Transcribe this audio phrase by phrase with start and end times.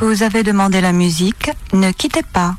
[0.00, 2.54] Vous avez demandé la musique, ne quittez pas.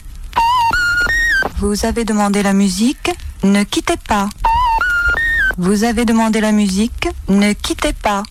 [1.59, 3.11] Vous avez demandé la musique,
[3.43, 4.29] ne quittez pas.
[5.57, 8.23] Vous avez demandé la musique, ne quittez pas.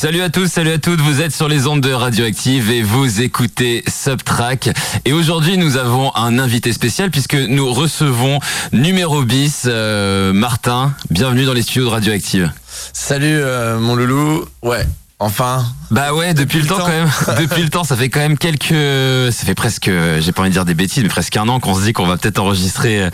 [0.00, 3.20] Salut à tous, salut à toutes, vous êtes sur les ondes de Radioactive et vous
[3.20, 4.70] écoutez Subtrack.
[5.04, 8.38] Et aujourd'hui nous avons un invité spécial puisque nous recevons
[8.72, 10.94] numéro bis, euh, Martin.
[11.10, 12.50] Bienvenue dans les studios de Radioactive.
[12.94, 14.46] Salut euh, mon loulou.
[14.62, 14.86] Ouais,
[15.20, 15.64] enfin.
[15.90, 17.10] Bah ouais, depuis, le temps, quand même.
[17.40, 20.54] depuis le temps, ça fait quand même quelques, ça fait presque, j'ai pas envie de
[20.54, 23.10] dire des bêtises, mais presque un an qu'on se dit qu'on va peut-être enregistrer euh,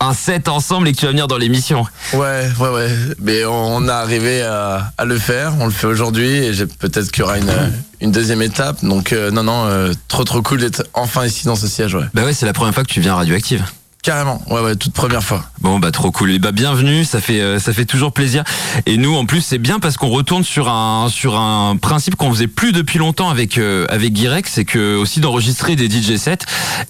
[0.00, 1.86] un set ensemble et que tu vas venir dans l'émission.
[2.12, 2.90] Ouais, ouais, ouais.
[3.20, 5.54] Mais on a arrivé à, à le faire.
[5.60, 7.52] On le fait aujourd'hui et peut-être qu'il y aura une,
[8.00, 8.84] une deuxième étape.
[8.84, 11.94] Donc euh, non, non, euh, trop, trop cool d'être enfin ici dans ce siège.
[11.94, 12.04] Ouais.
[12.14, 13.64] Bah ouais, c'est la première fois que tu viens à Radioactive.
[14.02, 14.40] Carrément.
[14.48, 15.44] Ouais, ouais, toute première fois.
[15.60, 16.30] Bon bah trop cool.
[16.30, 18.44] Et bah bienvenue, ça fait euh, ça fait toujours plaisir.
[18.86, 22.30] Et nous en plus c'est bien parce qu'on retourne sur un sur un principe qu'on
[22.30, 26.38] faisait plus depuis longtemps avec euh, avec Guirec, c'est que aussi d'enregistrer des DJ sets.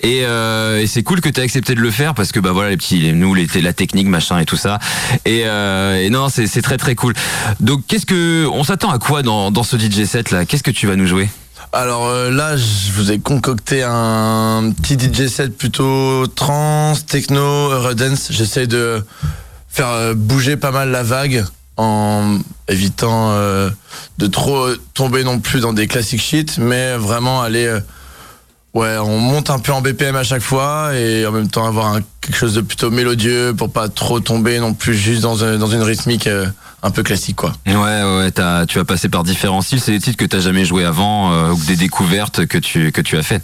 [0.02, 2.52] Et, euh, et c'est cool que tu as accepté de le faire parce que bah
[2.52, 4.78] voilà les petits nous les, la technique machin et tout ça.
[5.24, 7.14] Et, euh, et non c'est c'est très très cool.
[7.60, 10.44] Donc qu'est-ce que on s'attend à quoi dans dans ce DJ set là?
[10.44, 11.28] Qu'est-ce que tu vas nous jouer?
[11.72, 18.28] Alors euh, là, je vous ai concocté un petit DJ set plutôt trance, techno, eurodance.
[18.30, 19.04] J'essaie de
[19.68, 21.44] faire euh, bouger pas mal la vague
[21.76, 23.70] en évitant euh,
[24.16, 27.70] de trop tomber non plus dans des classic shit, mais vraiment aller
[28.74, 31.94] ouais, on monte un peu en BPM à chaque fois et en même temps avoir
[31.94, 35.56] un- quelque chose de plutôt mélodieux pour pas trop tomber non plus juste dans, un-
[35.56, 36.46] dans une rythmique euh,
[36.82, 37.54] un peu classique quoi.
[37.66, 39.80] Ouais ouais, t'as- tu vas passer par différents styles.
[39.80, 43.00] C'est des titres que t'as jamais joué avant euh, ou des découvertes que tu que
[43.00, 43.42] tu as faites.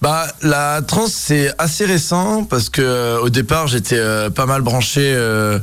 [0.00, 4.62] Bah la trance c'est assez récent parce que euh, au départ j'étais euh, pas mal
[4.62, 5.58] branché euh,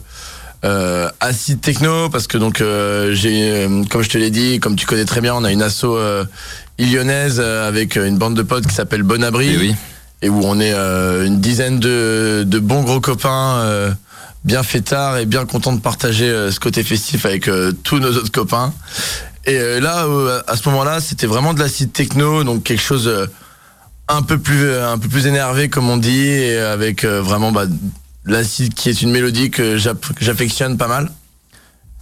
[0.65, 4.75] euh, acid techno parce que donc euh, j'ai euh, comme je te l'ai dit comme
[4.75, 6.25] tu connais très bien on a une asso euh,
[6.77, 9.75] lyonnaise avec une bande de potes qui s'appelle Bon Abri Et oui.
[10.21, 13.91] Et où on est euh, une dizaine de, de bons gros copains euh,
[14.43, 17.49] bien fêtards et bien contents de partager euh, ce côté festif avec
[17.83, 18.73] tous nos autres copains.
[19.45, 20.05] Et là,
[20.47, 23.09] à ce moment-là, c'était vraiment de l'acide techno, donc quelque chose
[24.07, 27.63] un peu plus un peu plus énervé comme on dit, et avec vraiment bah,
[28.25, 31.09] l'acide qui est une mélodie que j'affectionne pas mal.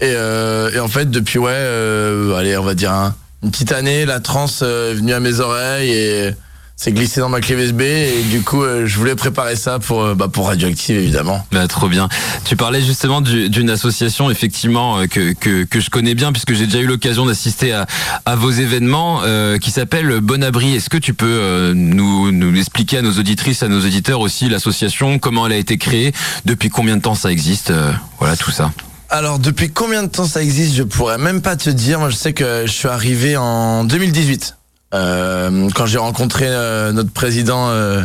[0.01, 3.71] Et, euh, et en fait, depuis ouais, euh, allez, on va dire un- une petite
[3.71, 6.31] année, la trance est venue à mes oreilles et
[6.79, 10.03] c'est glissé dans ma clé USB et du coup euh, je voulais préparer ça pour
[10.03, 11.43] euh, bah, pour Radioactive évidemment.
[11.51, 12.07] Bah, trop bien.
[12.45, 16.53] Tu parlais justement du- d'une association effectivement euh, que, que, que je connais bien puisque
[16.53, 17.87] j'ai déjà eu l'occasion d'assister à,
[18.27, 20.75] à vos événements euh, qui s'appelle Bon Abri.
[20.75, 24.47] Est-ce que tu peux euh, nous, nous expliquer à nos auditrices, à nos auditeurs aussi
[24.47, 26.13] l'association, comment elle a été créée,
[26.45, 28.71] depuis combien de temps ça existe, euh, voilà tout ça.
[29.09, 31.97] Alors depuis combien de temps ça existe, je pourrais même pas te dire.
[31.99, 34.56] Moi je sais que je suis arrivé en 2018 euh,
[34.91, 38.03] quand j'ai rencontré euh, notre président euh,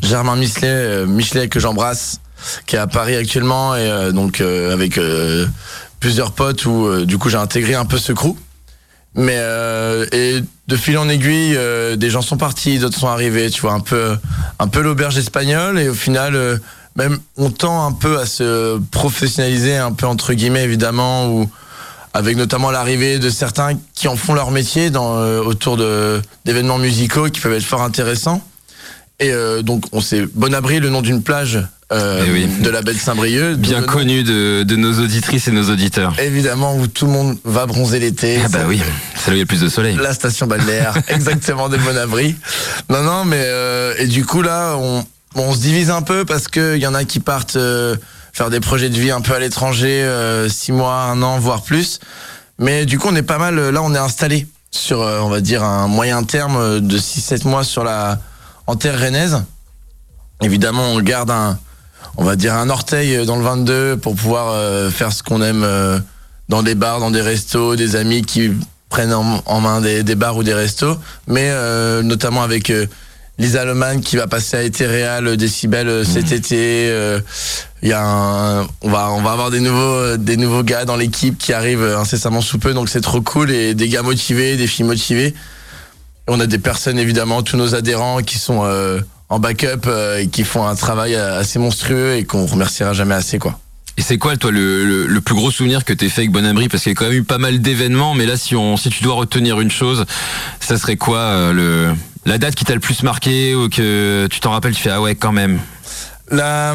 [0.00, 2.20] Germain Michelet, euh, Michelet que j'embrasse,
[2.66, 5.46] qui est à Paris actuellement et euh, donc euh, avec euh,
[6.00, 8.36] plusieurs potes où euh, du coup j'ai intégré un peu ce crew.
[9.14, 13.50] Mais euh, et de fil en aiguille, euh, des gens sont partis, d'autres sont arrivés,
[13.50, 14.16] tu vois, un peu,
[14.58, 15.78] un peu l'auberge espagnole.
[15.78, 16.56] Et au final, euh,
[16.96, 21.50] même on tend un peu à se professionnaliser, un peu entre guillemets évidemment, ou
[22.14, 26.78] avec notamment l'arrivée de certains qui en font leur métier dans, euh, autour de d'événements
[26.78, 28.42] musicaux qui peuvent être fort intéressants.
[29.20, 31.60] Et euh, donc on s'est Bon Abri, le nom d'une plage
[31.92, 32.46] euh, Eh oui.
[32.62, 36.14] de la baie de Saint-Brieuc, Bien connu de, de nos auditrices et nos auditeurs.
[36.18, 38.40] évidemment où tout le monde va bronzer l'été.
[38.44, 38.80] Ah bah oui,
[39.16, 39.96] c'est là où il y a le plus de soleil.
[40.00, 42.34] La station balnéaire, exactement de Bon Abri.
[42.90, 45.04] Non, non, mais euh, et du coup là, on,
[45.36, 47.94] on se divise un peu parce que il y en a qui partent euh,
[48.32, 51.62] faire des projets de vie un peu à l'étranger, euh, six mois, un an, voire
[51.62, 52.00] plus.
[52.58, 53.56] Mais du coup, on est pas mal.
[53.70, 57.46] Là, on est installé sur, euh, on va dire, un moyen terme euh, de 6-7
[57.46, 58.18] mois sur la
[58.66, 59.42] en terre rennaise.
[60.42, 61.58] Évidemment, on garde un,
[62.16, 65.62] on va dire un orteil dans le 22 pour pouvoir euh, faire ce qu'on aime
[65.64, 65.98] euh,
[66.48, 68.52] dans des bars, dans des restos, des amis qui
[68.88, 70.96] prennent en, en main des, des bars ou des restos,
[71.26, 72.86] mais euh, notamment avec euh,
[73.38, 76.88] Lisa Leman qui va passer à Ethereal Décibel euh, cet été.
[76.90, 77.20] euh,
[77.82, 80.84] Il y a un, on va on va avoir des nouveaux euh, des nouveaux gars
[80.84, 84.02] dans l'équipe qui arrivent euh, incessamment sous peu, donc c'est trop cool et des gars
[84.02, 85.34] motivés, des filles motivées.
[86.28, 90.28] On a des personnes évidemment, tous nos adhérents qui sont euh, en backup euh, et
[90.28, 93.58] qui font un travail euh, assez monstrueux et qu'on remerciera jamais assez quoi.
[93.98, 96.44] Et c'est quoi, toi, le, le, le plus gros souvenir que t'es fait avec Bon
[96.46, 98.76] Abri Parce qu'il y a quand même eu pas mal d'événements, mais là, si on,
[98.78, 100.06] si tu dois retenir une chose,
[100.60, 101.94] ça serait quoi euh, le,
[102.24, 105.02] La date qui t'a le plus marqué ou que tu t'en rappelles, tu fais ah
[105.02, 105.60] ouais quand même?
[106.30, 106.74] La,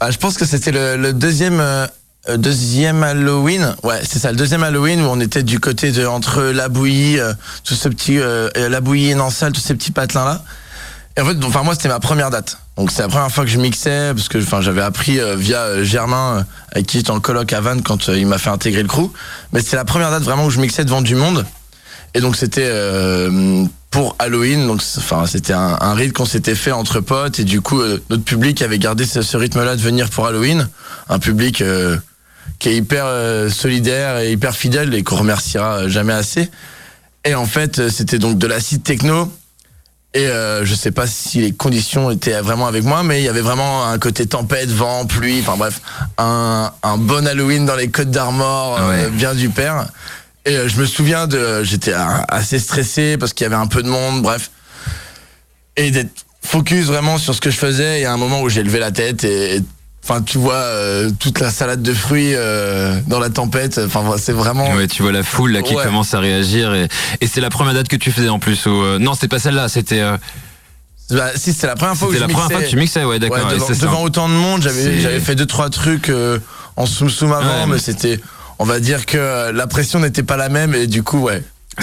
[0.00, 1.86] ah, je pense que c'était le, le deuxième, euh,
[2.28, 3.74] euh, deuxième Halloween.
[3.82, 7.18] Ouais, c'est ça, le deuxième Halloween où on était du côté de entre la bouillie,
[7.18, 7.32] euh,
[7.64, 10.42] tout ce petit, euh, et la bouillie et tous ces petits patelins là.
[11.16, 12.58] Et en fait, enfin moi c'était ma première date.
[12.76, 15.60] Donc c'est la première fois que je mixais parce que enfin j'avais appris euh, via
[15.60, 18.50] euh, Germain euh, avec qui j'étais en coloc à Vannes quand euh, il m'a fait
[18.50, 19.10] intégrer le crew.
[19.52, 21.46] Mais c'était la première date vraiment où je mixais devant du monde.
[22.12, 23.64] Et donc c'était euh,
[23.96, 24.66] pour Halloween.
[24.66, 27.98] Donc enfin c'était un, un rite qu'on s'était fait entre potes et du coup euh,
[28.10, 30.68] notre public avait gardé ce, ce rythme-là de venir pour Halloween.
[31.08, 31.96] Un public euh,
[32.58, 36.50] qui est hyper euh, solidaire et hyper fidèle et qu'on remerciera jamais assez.
[37.24, 39.32] Et en fait c'était donc de l'acide techno.
[40.12, 40.28] Et
[40.62, 43.84] je sais pas si les conditions étaient vraiment avec moi, mais il y avait vraiment
[43.86, 45.82] un côté tempête, vent, pluie, enfin bref,
[46.16, 49.10] un, un bon Halloween dans les Côtes d'Armor, Ouais.
[49.10, 49.88] bien du père.
[50.46, 51.92] Et euh, je me souviens de, j'étais
[52.28, 54.50] assez stressé parce qu'il y avait un peu de monde, bref,
[55.76, 57.98] et d'être focus vraiment sur ce que je faisais.
[57.98, 59.60] Il y a un moment où j'ai levé la tête et,
[60.04, 63.80] enfin tu vois euh, toute la salade de fruits euh, dans la tempête.
[63.84, 64.72] Enfin c'est vraiment.
[64.74, 65.82] Ouais, tu vois la foule là qui Ouais.
[65.82, 66.86] commence à réagir et,
[67.20, 68.66] et c'est la première date que tu faisais en plus.
[68.66, 70.00] Ou, euh, non, c'était pas celle-là, c'était
[71.10, 72.54] Bah, si c'était la première fois où je la première mixais.
[72.54, 73.38] fois que tu mixais, ouais, d'accord.
[73.48, 76.12] Ouais, devant, autant de monde, j'avais fait deux trois trucs
[76.76, 78.20] en soum avant, mais- c'était,
[78.58, 81.42] on va dire que la pression n'était pas la même et du coup ouais.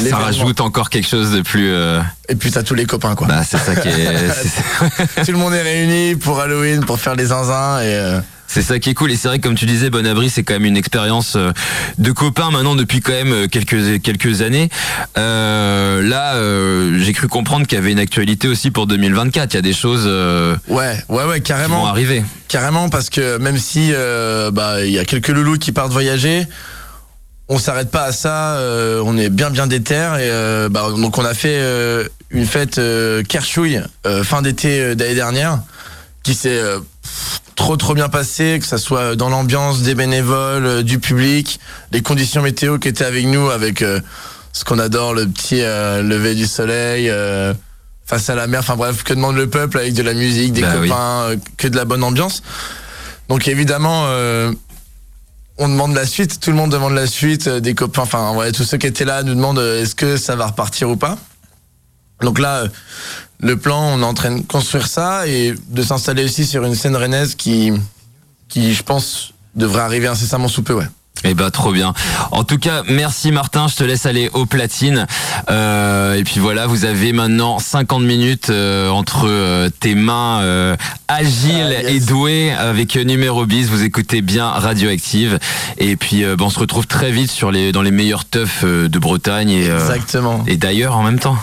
[0.10, 1.70] Ça rajoute encore quelque chose de plus.
[1.72, 3.28] euh, Et puis t'as tous les copains quoi.
[3.28, 4.30] Bah, c'est ça qui est.
[5.16, 8.20] c'est- Tout le monde est réuni pour Halloween, pour faire les zinzins et euh,
[8.53, 10.44] C'est ça qui est cool et c'est vrai que comme tu disais Bon Abri c'est
[10.44, 11.51] quand même une expérience euh,
[11.97, 14.69] de copains maintenant depuis quand même euh, quelques quelques années.
[15.17, 19.53] Euh, là euh, j'ai cru comprendre qu'il y avait une actualité aussi pour 2024.
[19.53, 22.23] Il y a des choses euh, ouais, ouais, ouais, qui vont carrément, arriver.
[22.47, 26.45] carrément parce que même si euh, bah il y a quelques loulous qui partent voyager.
[27.50, 31.17] On s'arrête pas à ça, euh, on est bien bien déter et euh, bah, donc
[31.17, 35.59] on a fait euh, une fête euh, Kerchouille euh, fin d'été d'année dernière
[36.21, 36.79] qui s'est euh,
[37.55, 41.59] trop trop bien passé, que ça soit dans l'ambiance des bénévoles, euh, du public,
[41.91, 44.00] les conditions météo qui étaient avec nous, avec euh,
[44.51, 47.53] ce qu'on adore, le petit euh, lever du soleil euh,
[48.05, 48.59] face à la mer.
[48.59, 51.75] Enfin bref, que demande le peuple avec de la musique, des Bah copains, que de
[51.75, 52.44] la bonne ambiance.
[53.29, 54.07] Donc évidemment.
[55.59, 58.63] on demande la suite, tout le monde demande la suite, des copains, enfin ouais, tous
[58.63, 61.17] ceux qui étaient là nous demandent est-ce que ça va repartir ou pas.
[62.24, 62.64] Donc là,
[63.40, 66.75] le plan, on est en train de construire ça et de s'installer aussi sur une
[66.75, 67.72] scène rennaise qui,
[68.50, 70.88] qui, je pense, devrait arriver incessamment sous peu, ouais.
[71.25, 71.94] Eh ben trop bien.
[72.31, 75.08] En tout cas, merci Martin, je te laisse aller au platine.
[75.50, 80.75] Euh, et puis voilà, vous avez maintenant 50 minutes euh, entre euh, tes mains
[81.08, 81.92] agiles Ah, yes.
[81.92, 83.68] et douées avec numéro bis.
[83.68, 85.40] Vous écoutez bien Radioactive.
[85.78, 89.00] Et puis ben, on se retrouve très vite sur les dans les meilleurs teufs de
[89.00, 90.44] Bretagne et, Exactement.
[90.46, 91.38] et d'ailleurs en même temps.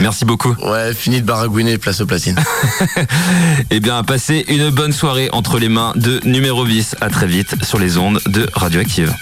[0.00, 0.54] Merci beaucoup.
[0.62, 2.36] Ouais, fini de baragouiner, place au platine.
[3.70, 6.94] Eh bien, passez une bonne soirée entre les mains de numéro bis.
[7.00, 9.14] À très vite sur les ondes de Radioactive.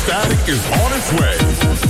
[0.00, 1.89] Ecstatic is on its way.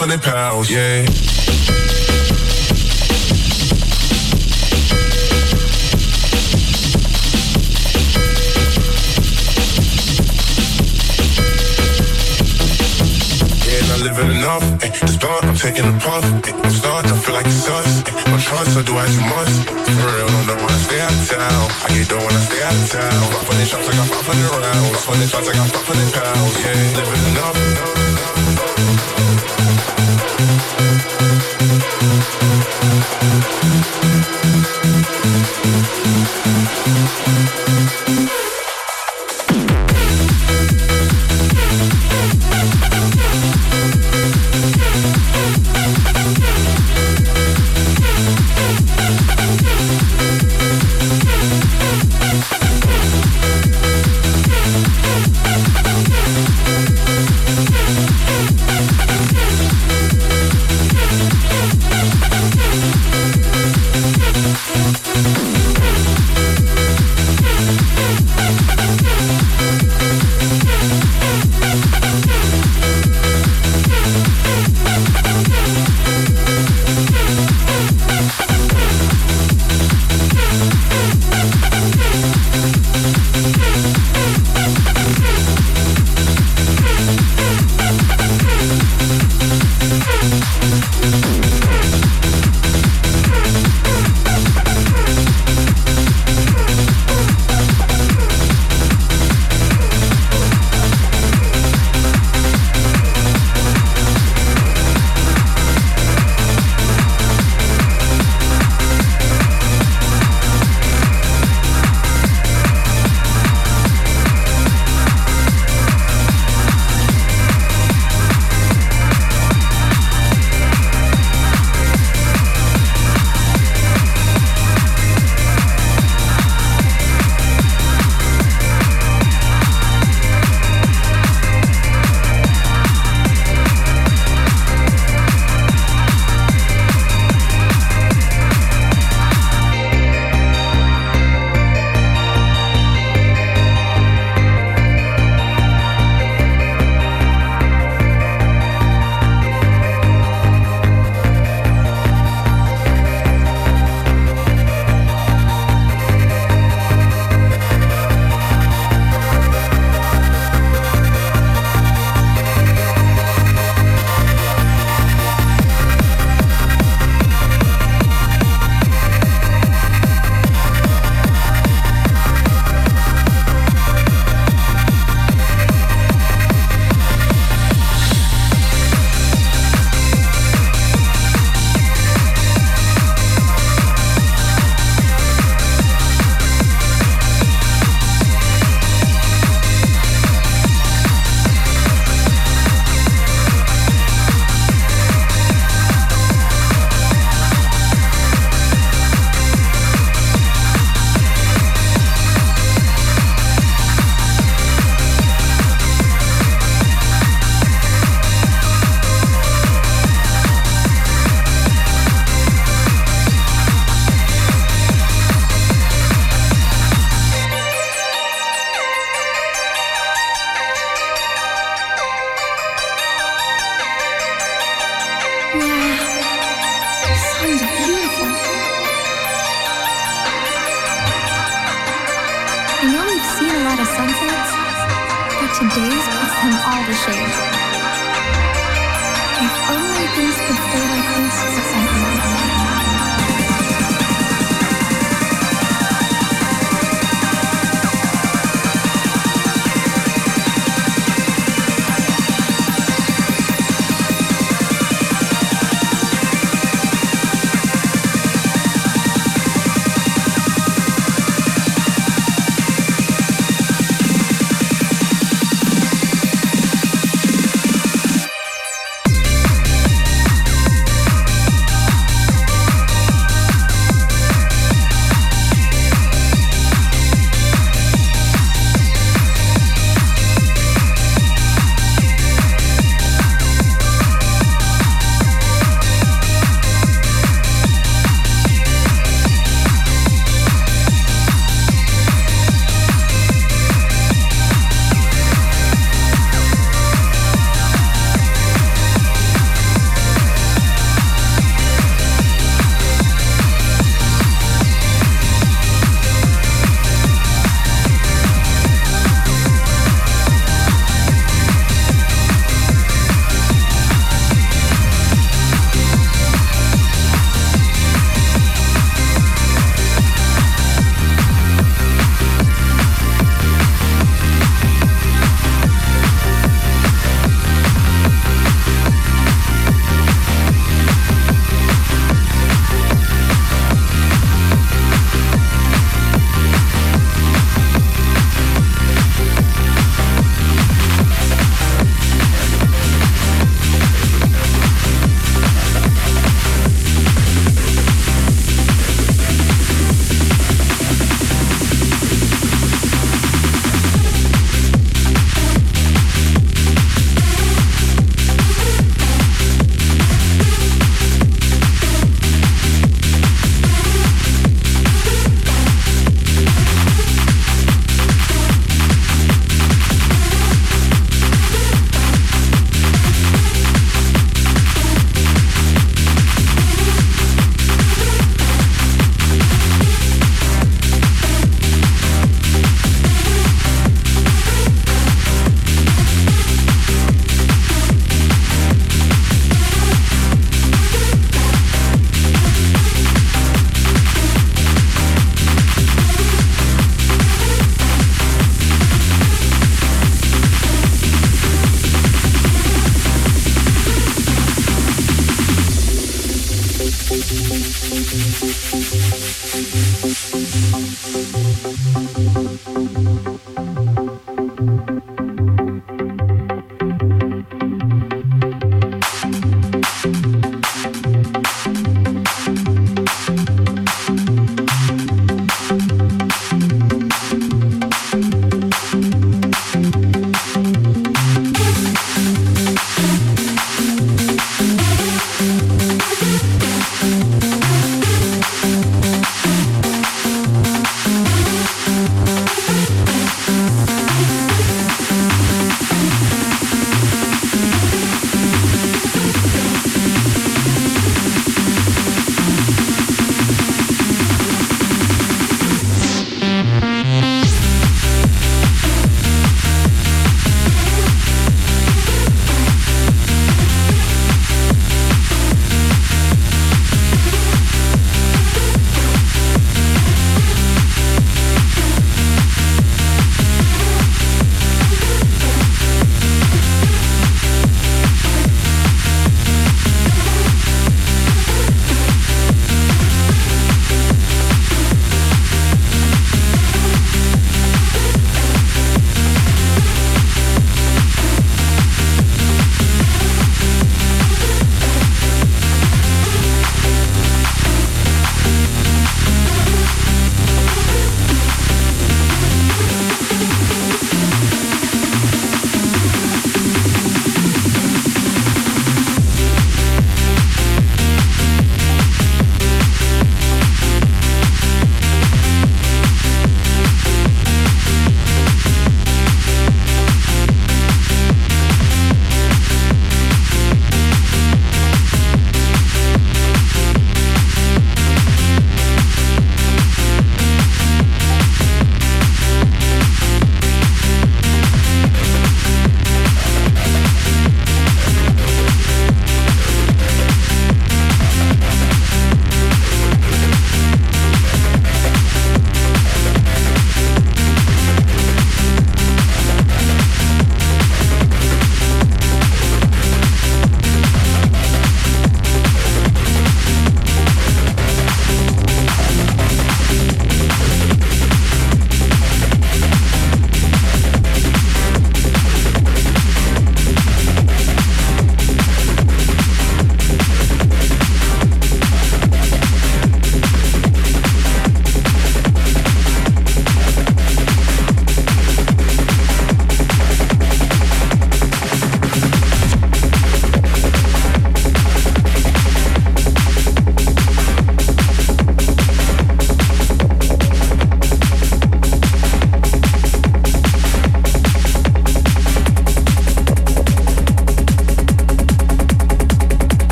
[0.00, 1.29] couple of pounds, yeah.